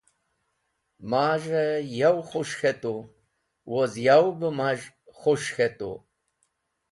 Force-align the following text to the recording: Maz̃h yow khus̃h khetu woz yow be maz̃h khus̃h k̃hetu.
Maz̃h 1.09 1.53
yow 1.97 2.17
khus̃h 2.29 2.55
khetu 2.59 2.95
woz 3.71 3.93
yow 4.05 4.27
be 4.39 4.49
maz̃h 4.59 4.85
khus̃h 5.19 5.49
k̃hetu. 5.55 5.91